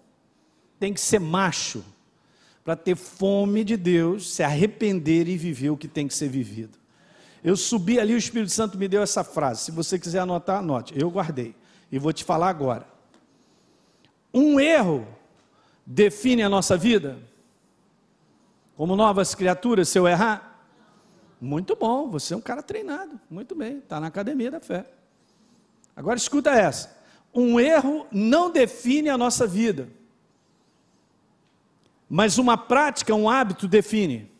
[0.80, 1.84] Tem que ser macho
[2.64, 6.83] para ter fome de Deus, se arrepender e viver o que tem que ser vivido.
[7.44, 9.64] Eu subi ali, o Espírito Santo me deu essa frase.
[9.64, 10.98] Se você quiser anotar, anote.
[10.98, 11.54] Eu guardei.
[11.92, 12.88] E vou te falar agora.
[14.32, 15.06] Um erro
[15.84, 17.18] define a nossa vida?
[18.74, 20.66] Como novas criaturas, se eu errar?
[21.38, 23.20] Muito bom, você é um cara treinado.
[23.28, 24.86] Muito bem, está na academia da fé.
[25.94, 26.96] Agora escuta essa.
[27.32, 29.88] Um erro não define a nossa vida.
[32.08, 34.33] Mas uma prática, um hábito define.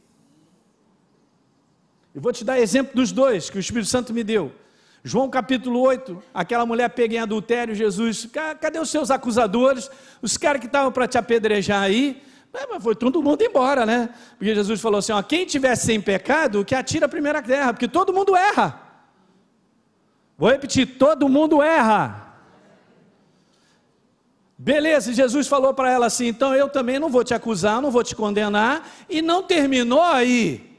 [2.15, 4.53] Eu vou te dar exemplo dos dois que o Espírito Santo me deu.
[5.03, 8.27] João capítulo 8, aquela mulher pega em adultério, Jesus,
[8.61, 9.91] cadê os seus acusadores?
[10.23, 12.23] Os caras que estavam para te apedrejar aí,
[12.55, 14.09] é, mas foi todo mundo embora, né?
[14.39, 17.89] Porque Jesus falou assim: ó, quem tiver sem pecado, que atira a primeira terra, porque
[17.89, 18.81] todo mundo erra.
[20.39, 22.37] Vou repetir: todo mundo erra.
[24.57, 28.05] Beleza, Jesus falou para ela assim: então eu também não vou te acusar, não vou
[28.05, 30.74] te condenar, e não terminou aí.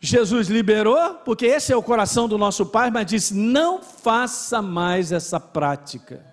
[0.00, 5.12] Jesus liberou, porque esse é o coração do nosso Pai, mas disse: não faça mais
[5.12, 6.24] essa prática.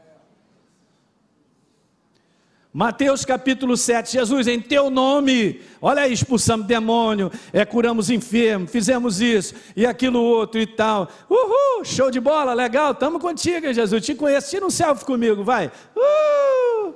[2.71, 9.19] Mateus capítulo 7, Jesus, em teu nome, olha aí, expulsamos demônio, é, curamos enfermo, fizemos
[9.19, 11.09] isso e aquilo outro e tal.
[11.27, 15.71] Uhul, show de bola, legal, estamos contigo, Jesus, te conheço, tira um selfie comigo, vai.
[15.95, 16.93] Uh!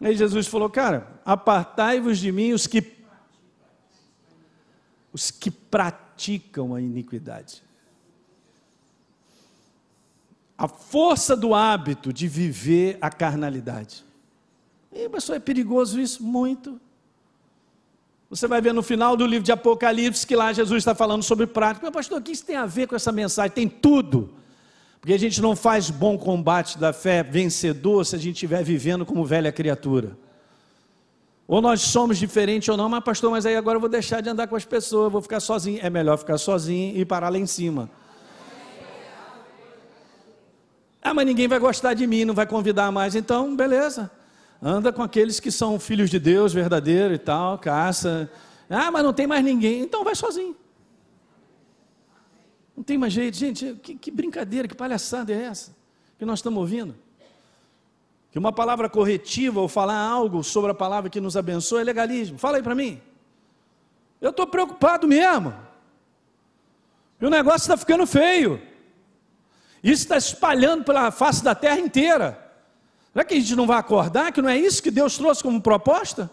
[0.00, 3.01] Aí Jesus falou, cara, apartai-vos de mim os que
[5.12, 7.62] os que praticam a iniquidade.
[10.56, 14.04] A força do hábito de viver a carnalidade.
[14.92, 16.22] E, pastor, é perigoso isso?
[16.22, 16.80] Muito.
[18.30, 21.46] Você vai ver no final do livro de Apocalipse que lá Jesus está falando sobre
[21.46, 21.84] prática.
[21.84, 23.50] Mas, pastor, o que isso tem a ver com essa mensagem?
[23.50, 24.34] Tem tudo.
[25.00, 29.04] Porque a gente não faz bom combate da fé vencedor se a gente estiver vivendo
[29.04, 30.16] como velha criatura.
[31.52, 34.30] Ou nós somos diferentes ou não, mas pastor, mas aí agora eu vou deixar de
[34.30, 35.80] andar com as pessoas, vou ficar sozinho.
[35.82, 37.90] É melhor ficar sozinho e parar lá em cima.
[41.02, 43.14] Ah, mas ninguém vai gostar de mim, não vai convidar mais.
[43.14, 44.10] Então, beleza.
[44.62, 48.30] Anda com aqueles que são filhos de Deus, verdadeiro e tal, caça.
[48.70, 49.82] Ah, mas não tem mais ninguém.
[49.82, 50.56] Então vai sozinho.
[52.74, 53.36] Não tem mais jeito.
[53.36, 55.76] Gente, que, que brincadeira, que palhaçada é essa
[56.18, 56.94] que nós estamos ouvindo?
[58.32, 62.38] Que uma palavra corretiva ou falar algo sobre a palavra que nos abençoa é legalismo.
[62.38, 63.00] Fala aí para mim.
[64.20, 65.54] Eu estou preocupado mesmo.
[67.20, 68.60] E o negócio está ficando feio.
[69.82, 72.42] Isso está espalhando pela face da terra inteira.
[73.12, 75.60] Será que a gente não vai acordar que não é isso que Deus trouxe como
[75.60, 76.30] proposta?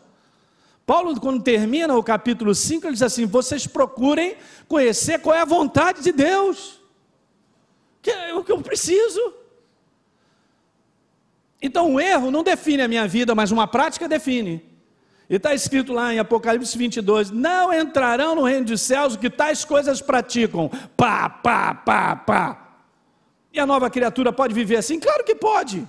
[0.86, 5.46] Paulo, quando termina o capítulo 5, ele diz assim: vocês procurem conhecer qual é a
[5.46, 6.80] vontade de Deus,
[8.02, 9.39] que é o que eu preciso.
[11.62, 14.64] Então o erro não define a minha vida, mas uma prática define.
[15.30, 19.64] E está escrito lá em Apocalipse 22: Não entrarão no reino dos céus que tais
[19.64, 20.72] coisas praticam.
[20.98, 22.70] Pá, pá, pá, pá.
[23.54, 25.00] E a nova criatura pode viver assim?
[25.00, 25.88] Claro que pode.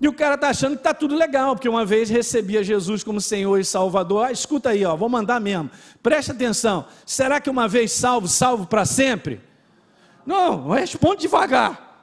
[0.00, 3.20] E o cara está achando que está tudo legal, porque uma vez recebia Jesus como
[3.20, 4.26] Senhor e Salvador.
[4.26, 5.70] Ah, escuta aí, ó, vou mandar mesmo.
[6.02, 6.86] Preste atenção.
[7.06, 9.40] Será que uma vez salvo, salvo para sempre?
[10.26, 11.93] Não, responde devagar.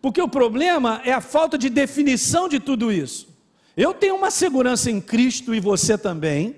[0.00, 3.28] Porque o problema é a falta de definição de tudo isso.
[3.76, 6.56] Eu tenho uma segurança em Cristo e você também.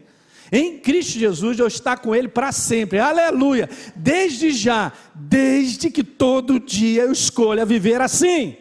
[0.53, 3.69] Em Cristo Jesus eu estar com Ele para sempre, aleluia.
[3.95, 8.57] Desde já, desde que todo dia eu escolha viver assim.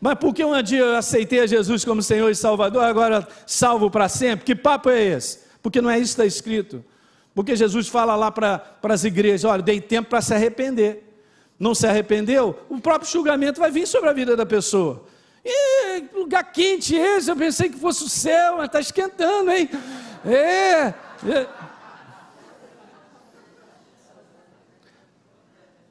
[0.00, 3.90] Mas por que um dia eu aceitei a Jesus como Senhor e Salvador, agora salvo
[3.90, 4.44] para sempre?
[4.44, 5.40] Que papo é esse?
[5.62, 6.84] Porque não é isso que está escrito.
[7.38, 11.04] Porque Jesus fala lá para as igrejas: olha, dei tempo para se arrepender.
[11.56, 12.58] Não se arrependeu?
[12.68, 15.04] O próprio julgamento vai vir sobre a vida da pessoa.
[15.44, 19.70] E lugar quente esse, eu pensei que fosse o céu, mas está esquentando, hein?
[20.26, 20.92] É.
[21.30, 21.46] é.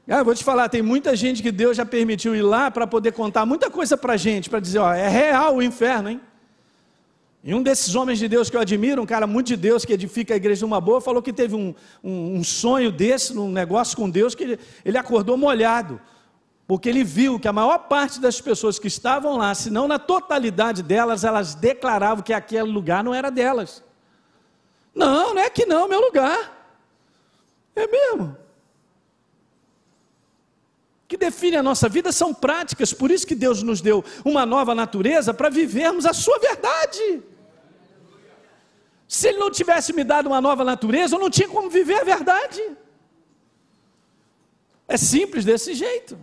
[0.10, 3.14] Ah, vou te falar, tem muita gente que Deus já permitiu ir lá para poder
[3.14, 6.20] contar muita coisa para gente, para dizer, ó, é real o inferno, hein?
[7.48, 9.94] E um desses homens de Deus que eu admiro, um cara muito de Deus que
[9.94, 13.96] edifica a igreja numa boa, falou que teve um, um, um sonho desse, um negócio
[13.96, 15.98] com Deus, que ele, ele acordou molhado,
[16.68, 19.98] porque ele viu que a maior parte das pessoas que estavam lá, se não na
[19.98, 23.82] totalidade delas, elas declaravam que aquele lugar não era delas.
[24.94, 26.54] Não, não é que não, meu lugar.
[27.74, 28.36] É mesmo
[31.08, 34.76] que define a nossa vida são práticas, por isso que Deus nos deu uma nova
[34.76, 37.24] natureza para vivermos a sua verdade.
[39.08, 42.04] Se Ele não tivesse me dado uma nova natureza, eu não tinha como viver a
[42.04, 42.62] verdade.
[44.88, 46.18] É simples desse jeito.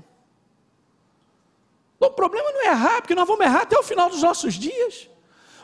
[1.98, 5.08] O problema não é errar, porque nós vamos errar até o final dos nossos dias.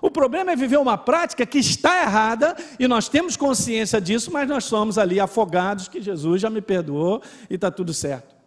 [0.01, 4.49] O problema é viver uma prática que está errada e nós temos consciência disso, mas
[4.49, 8.40] nós somos ali afogados que Jesus já me perdoou e está tudo certo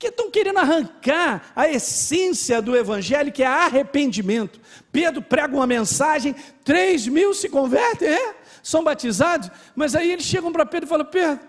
[0.00, 4.58] que estão querendo arrancar a essência do Evangelho, que é arrependimento.
[4.90, 6.34] Pedro prega uma mensagem,
[6.64, 11.04] 3 mil se convertem, é, são batizados, mas aí eles chegam para Pedro e falam:
[11.04, 11.46] Pedro,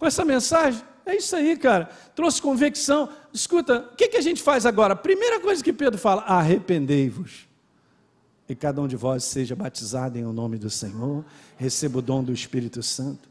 [0.00, 3.08] com essa mensagem, é isso aí, cara, trouxe convicção.
[3.32, 4.96] Escuta, o que, que a gente faz agora?
[4.96, 7.46] Primeira coisa que Pedro fala: arrependei-vos.
[8.48, 11.24] E cada um de vós seja batizado em o nome do Senhor,
[11.56, 13.28] receba o dom do Espírito Santo.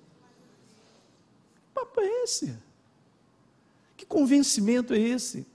[1.58, 2.71] Que papo é esse?
[4.02, 5.46] Que convencimento é esse?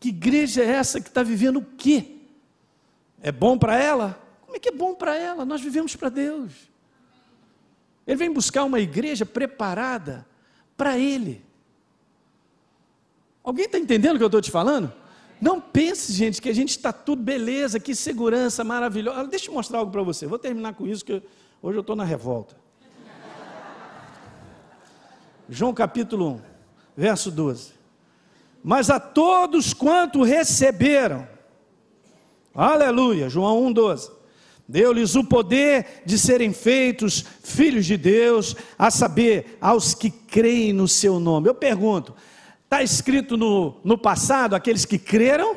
[0.00, 2.16] Que igreja é essa que está vivendo o quê?
[3.20, 4.18] É bom para ela?
[4.40, 5.44] Como é que é bom para ela?
[5.44, 6.50] Nós vivemos para Deus.
[8.06, 10.26] Ele vem buscar uma igreja preparada
[10.78, 11.44] para Ele.
[13.44, 14.90] Alguém está entendendo o que eu estou te falando?
[15.38, 19.26] Não pense, gente, que a gente está tudo beleza, que segurança maravilhosa.
[19.26, 20.26] Deixa eu mostrar algo para você.
[20.26, 21.22] Vou terminar com isso, que
[21.60, 22.56] hoje eu estou na revolta.
[25.50, 26.47] João capítulo 1
[26.98, 27.74] verso 12.
[28.62, 31.28] Mas a todos quanto receberam,
[32.52, 34.10] aleluia, João 1, 12.
[34.66, 40.88] Deu-lhes o poder de serem feitos filhos de Deus, a saber, aos que creem no
[40.88, 41.48] seu nome.
[41.48, 42.14] Eu pergunto,
[42.64, 45.56] está escrito no, no passado aqueles que creram?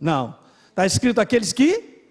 [0.00, 0.38] Não.
[0.68, 2.04] Está escrito aqueles que?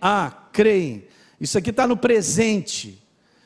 [0.00, 1.04] Ah, creem.
[1.38, 2.99] Isso aqui está no presente.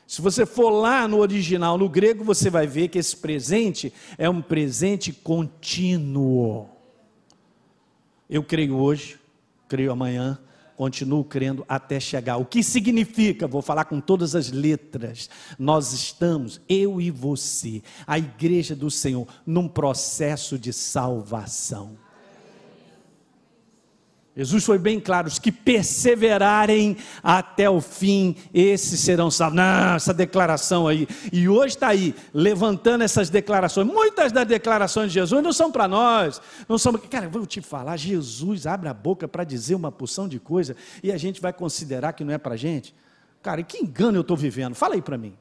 [0.06, 4.28] Se você for lá no original, no grego, você vai ver que esse presente é
[4.28, 6.68] um presente contínuo.
[8.28, 9.18] Eu creio hoje,
[9.68, 10.38] creio amanhã,
[10.76, 12.36] continuo crendo até chegar.
[12.36, 13.46] O que significa?
[13.46, 15.30] Vou falar com todas as letras.
[15.58, 21.96] Nós estamos, eu e você, a igreja do Senhor, num processo de salvação.
[24.36, 29.56] Jesus foi bem claro: os que perseverarem até o fim, esses serão salvos.
[29.56, 31.06] Não, essa declaração aí.
[31.32, 33.86] E hoje está aí, levantando essas declarações.
[33.86, 36.42] Muitas das declarações de Jesus não são para nós.
[36.68, 36.92] Não são.
[36.94, 41.12] Cara, vou te falar: Jesus abre a boca para dizer uma porção de coisa e
[41.12, 42.92] a gente vai considerar que não é para a gente.
[43.40, 44.74] Cara, e que engano eu estou vivendo?
[44.74, 45.34] Fala aí para mim.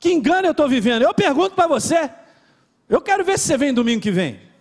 [0.00, 1.02] Que engano eu estou vivendo?
[1.02, 2.10] Eu pergunto para você.
[2.88, 4.53] Eu quero ver se você vem domingo que vem.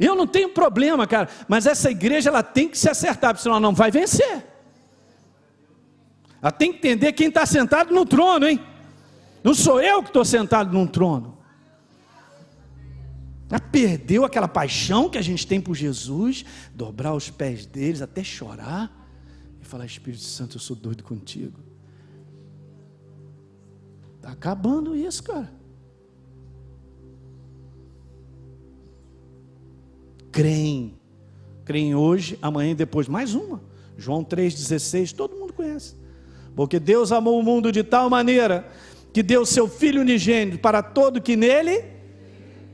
[0.00, 3.60] Eu não tenho problema, cara, mas essa igreja ela tem que se acertar, senão ela
[3.60, 4.46] não vai vencer.
[6.40, 8.58] Ela tem que entender quem está sentado no trono, hein?
[9.44, 11.36] Não sou eu que estou sentado num trono.
[13.50, 18.24] Ela perdeu aquela paixão que a gente tem por Jesus, dobrar os pés deles até
[18.24, 18.90] chorar
[19.60, 21.60] e falar: Espírito Santo, eu sou doido contigo.
[24.16, 25.59] Está acabando isso, cara.
[30.30, 30.98] Creem.
[31.64, 33.08] Creem hoje, amanhã e depois.
[33.08, 33.62] Mais uma.
[33.96, 35.94] João 3,16, todo mundo conhece.
[36.56, 38.68] Porque Deus amou o mundo de tal maneira
[39.12, 41.84] que deu seu Filho unigênito para todo que nele.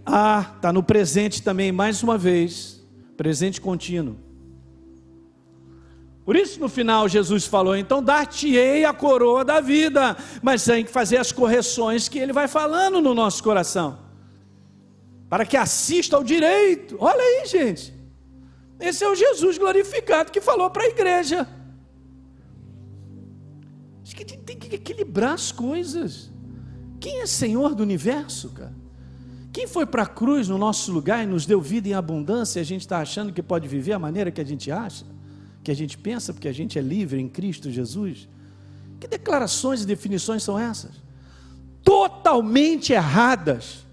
[0.05, 2.83] Ah, está no presente também, mais uma vez.
[3.17, 4.17] Presente contínuo.
[6.25, 10.91] Por isso, no final, Jesus falou: então dar-te-ei a coroa da vida, mas tem que
[10.91, 14.06] fazer as correções que ele vai falando no nosso coração
[15.37, 16.97] para que assista ao direito.
[16.99, 17.93] Olha aí, gente.
[18.81, 21.47] Esse é o Jesus glorificado que falou para a igreja.
[24.03, 26.31] Acho que tem que equilibrar as coisas.
[26.99, 28.75] Quem é Senhor do universo, cara?
[29.53, 32.63] Quem foi para a cruz no nosso lugar e nos deu vida em abundância e
[32.63, 35.05] a gente está achando que pode viver a maneira que a gente acha,
[35.63, 38.27] que a gente pensa, porque a gente é livre em Cristo Jesus?
[38.99, 40.93] Que declarações e definições são essas?
[41.83, 43.86] Totalmente erradas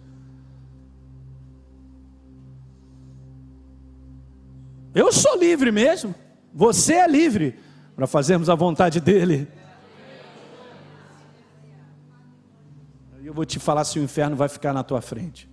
[4.93, 6.13] Eu sou livre mesmo.
[6.53, 7.59] Você é livre
[7.95, 9.47] para fazermos a vontade dEle.
[13.23, 15.49] Eu vou te falar se o inferno vai ficar na tua frente.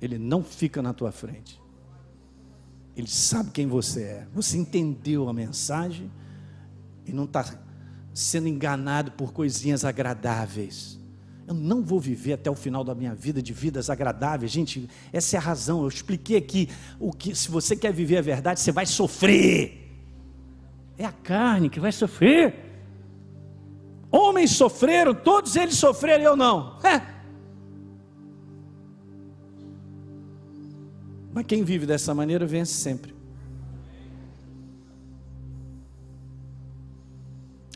[0.00, 1.60] Ele não fica na tua frente.
[2.96, 4.28] Ele sabe quem você é.
[4.32, 6.10] Você entendeu a mensagem
[7.04, 7.44] e não está
[8.12, 11.00] sendo enganado por coisinhas agradáveis.
[11.46, 14.50] Eu não vou viver até o final da minha vida de vidas agradáveis.
[14.50, 15.82] Gente, essa é a razão.
[15.82, 16.68] Eu expliquei aqui
[16.98, 19.80] o que se você quer viver a verdade, você vai sofrer.
[20.96, 22.64] É a carne que vai sofrer.
[24.10, 26.78] Homens sofreram, todos eles sofreram, eu não.
[26.82, 27.14] É.
[31.32, 33.13] Mas quem vive dessa maneira vence sempre.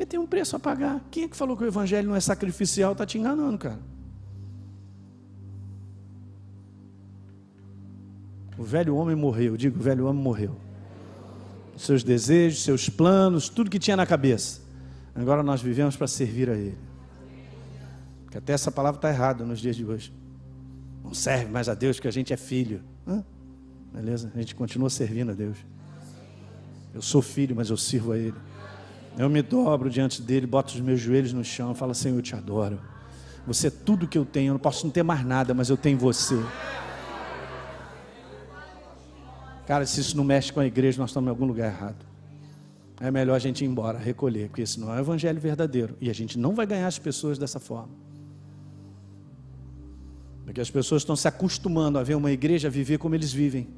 [0.03, 1.01] Ele tem um preço a pagar.
[1.11, 2.93] Quem é que falou que o evangelho não é sacrificial?
[2.93, 3.81] Está te enganando, cara.
[8.57, 10.57] O velho homem morreu, digo, o velho homem morreu.
[11.77, 14.61] Seus desejos, seus planos, tudo que tinha na cabeça.
[15.15, 16.79] Agora nós vivemos para servir a Ele.
[18.31, 20.13] Que até essa palavra está errada nos dias de hoje.
[21.05, 22.83] Não serve mais a Deus, que a gente é filho.
[23.07, 23.25] Hã?
[23.93, 24.31] Beleza?
[24.35, 25.57] A gente continua servindo a Deus.
[26.93, 28.35] Eu sou filho, mas eu sirvo a Ele.
[29.19, 32.37] Eu me dobro diante dele, boto os meus joelhos no chão, falo: Senhor, eu te
[32.37, 32.81] adoro.
[33.45, 34.51] Você é tudo que eu tenho.
[34.51, 36.41] Eu não posso não ter mais nada, mas eu tenho você.
[39.67, 42.07] Cara, se isso não mexe com a igreja, nós estamos em algum lugar errado.
[43.01, 45.97] É melhor a gente ir embora, recolher, porque esse não é o evangelho verdadeiro.
[46.01, 47.91] E a gente não vai ganhar as pessoas dessa forma.
[50.45, 53.69] Porque as pessoas estão se acostumando a ver uma igreja viver como eles vivem.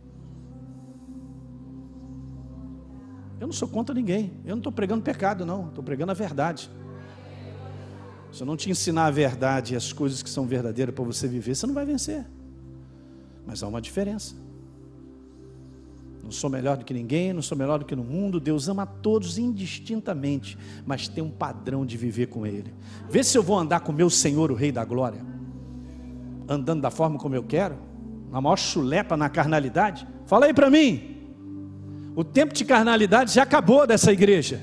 [3.41, 4.33] Eu não sou contra ninguém.
[4.45, 5.69] Eu não estou pregando pecado, não.
[5.69, 6.71] Estou pregando a verdade.
[8.31, 11.27] Se eu não te ensinar a verdade e as coisas que são verdadeiras para você
[11.27, 12.27] viver, você não vai vencer.
[13.47, 14.35] Mas há uma diferença.
[16.23, 18.39] Não sou melhor do que ninguém, não sou melhor do que no mundo.
[18.39, 22.73] Deus ama a todos indistintamente, mas tem um padrão de viver com Ele.
[23.09, 25.25] Vê se eu vou andar com meu Senhor, o Rei da Glória,
[26.47, 27.77] andando da forma como eu quero,
[28.31, 30.07] na maior chuleta na carnalidade.
[30.27, 31.10] Fala aí para mim.
[32.21, 34.61] O tempo de carnalidade já acabou dessa igreja.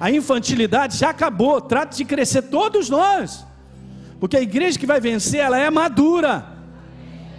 [0.00, 1.60] A infantilidade já acabou.
[1.60, 3.46] Trata de crescer todos nós.
[4.18, 6.44] Porque a igreja que vai vencer, ela é madura.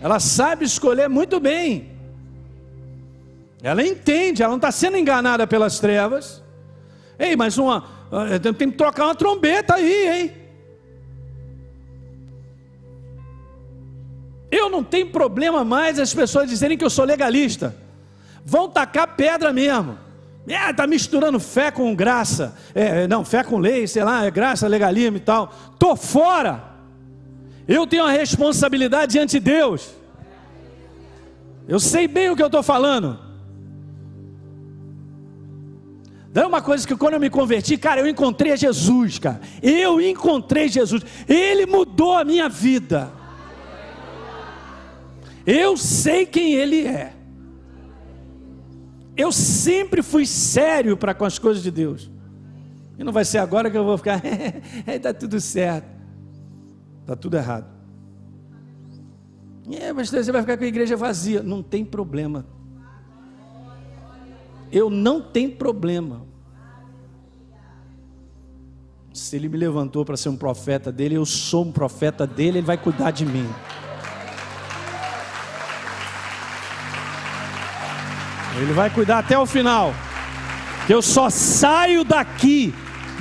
[0.01, 1.91] Ela sabe escolher muito bem.
[3.61, 6.41] Ela entende, ela não está sendo enganada pelas trevas.
[7.19, 7.83] Ei, mas uma.
[8.31, 10.31] Eh, tem que trocar uma trombeta aí, hein?
[14.49, 17.88] Eu não tenho problema mais as pessoas dizerem que eu sou legalista
[18.45, 19.97] vão tacar pedra mesmo.
[20.47, 22.55] É, tá misturando fé com graça.
[22.73, 25.53] É, não, fé com lei, sei lá, é graça, legalismo e tal.
[25.77, 26.63] Tô fora.
[27.67, 29.91] Eu tenho uma responsabilidade diante de Deus.
[31.67, 33.19] Eu sei bem o que eu estou falando.
[36.31, 39.39] Daí uma coisa que quando eu me converti, cara, eu encontrei Jesus, cara.
[39.61, 41.03] Eu encontrei Jesus.
[41.27, 43.11] Ele mudou a minha vida.
[45.45, 47.13] Eu sei quem Ele é.
[49.19, 52.09] Eu sempre fui sério para com as coisas de Deus.
[52.97, 54.21] E não vai ser agora que eu vou ficar,
[54.87, 55.89] está tudo certo.
[57.01, 57.67] Está tudo errado.
[59.77, 61.43] É, mas você vai ficar com a igreja vazia.
[61.43, 62.45] Não tem problema.
[64.71, 66.25] Eu não tenho problema.
[69.13, 72.65] Se ele me levantou para ser um profeta dele, eu sou um profeta dele, ele
[72.65, 73.49] vai cuidar de mim.
[78.57, 79.93] Ele vai cuidar até o final.
[80.89, 82.73] Eu só saio daqui,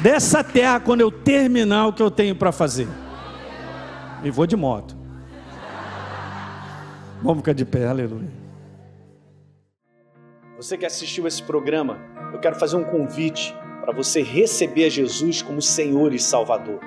[0.03, 2.89] dessa terra, quando eu terminar o que eu tenho para fazer.
[4.25, 4.97] E vou de moto.
[7.23, 8.31] Vamos ficar de pé, aleluia.
[10.57, 11.99] Você que assistiu esse programa,
[12.33, 16.81] eu quero fazer um convite para você receber a Jesus como Senhor e Salvador.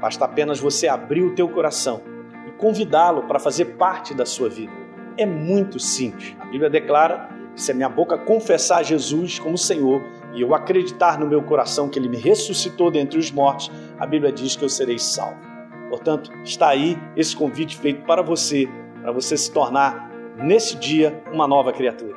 [0.00, 2.02] Basta apenas você abrir o teu coração
[2.46, 4.72] e convidá-lo para fazer parte da sua vida.
[5.16, 6.34] É muito simples.
[6.40, 10.02] A Bíblia declara se a minha boca confessar Jesus como Senhor
[10.34, 14.32] e eu acreditar no meu coração que Ele me ressuscitou dentre os mortos, a Bíblia
[14.32, 15.38] diz que eu serei salvo.
[15.88, 18.68] Portanto, está aí esse convite feito para você,
[19.02, 22.16] para você se tornar, nesse dia, uma nova criatura.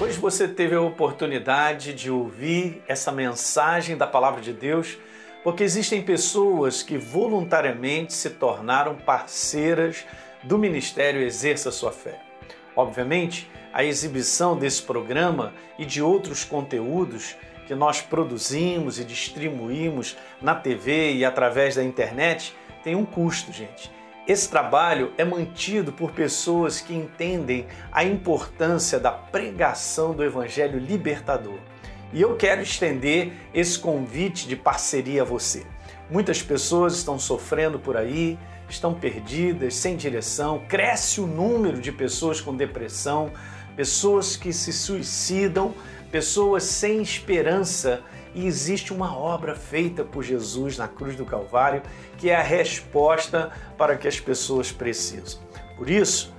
[0.00, 4.96] Hoje você teve a oportunidade de ouvir essa mensagem da Palavra de Deus,
[5.42, 10.06] porque existem pessoas que voluntariamente se tornaram parceiras
[10.44, 12.27] do Ministério Exerça Sua Fé.
[12.78, 17.34] Obviamente, a exibição desse programa e de outros conteúdos
[17.66, 22.54] que nós produzimos e distribuímos na TV e através da internet
[22.84, 23.90] tem um custo, gente.
[24.28, 31.58] Esse trabalho é mantido por pessoas que entendem a importância da pregação do Evangelho libertador.
[32.12, 35.66] E eu quero estender esse convite de parceria a você.
[36.08, 38.38] Muitas pessoas estão sofrendo por aí,
[38.68, 43.30] estão perdidas, sem direção, cresce o número de pessoas com depressão,
[43.76, 45.74] pessoas que se suicidam,
[46.10, 48.02] pessoas sem esperança.
[48.34, 51.82] E existe uma obra feita por Jesus na cruz do Calvário
[52.18, 55.40] que é a resposta para que as pessoas precisam.
[55.76, 56.34] Por isso,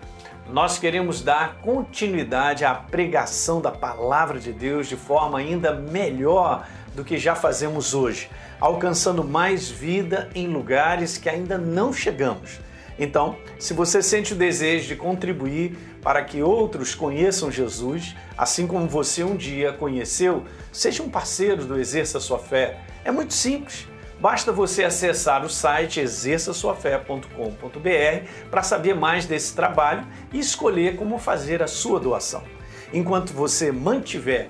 [0.51, 6.67] nós queremos dar continuidade à pregação da palavra de Deus de forma ainda melhor
[6.99, 8.29] do que já fazemos hoje,
[8.59, 12.59] alcançando mais vida em lugares que ainda não chegamos
[12.99, 18.87] então, se você sente o desejo de contribuir para que outros conheçam Jesus, assim como
[18.87, 22.81] você um dia conheceu, seja um parceiro do Exerça Sua Fé.
[23.05, 23.87] É muito simples.
[24.19, 31.63] Basta você acessar o site exerçaçoafé.com.br para saber mais desse trabalho e escolher como fazer
[31.63, 32.43] a sua doação.
[32.91, 34.49] Enquanto você mantiver